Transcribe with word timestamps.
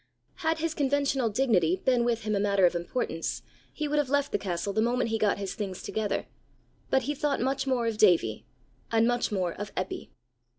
Had 0.37 0.57
his 0.57 0.73
conventional 0.73 1.29
dignity 1.29 1.75
been 1.75 2.03
with 2.03 2.23
him 2.23 2.35
a 2.35 2.39
matter 2.39 2.65
of 2.65 2.73
importance, 2.73 3.43
he 3.71 3.87
would 3.87 3.99
have 3.99 4.09
left 4.09 4.31
the 4.31 4.39
castle 4.39 4.73
the 4.73 4.81
moment 4.81 5.11
he 5.11 5.19
got 5.19 5.37
his 5.37 5.53
things 5.53 5.83
together; 5.83 6.25
but 6.89 7.03
he 7.03 7.13
thought 7.13 7.39
much 7.39 7.67
more 7.67 7.85
of 7.85 7.99
Davie, 7.99 8.47
and 8.91 9.05
much 9.07 9.31
more 9.31 9.53
of 9.53 9.71
Eppy. 9.75 10.09